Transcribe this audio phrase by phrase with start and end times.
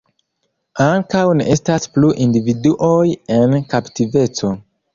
[0.85, 3.05] Ankaŭ ne estas plu individuoj
[3.39, 4.55] en kaptiveco.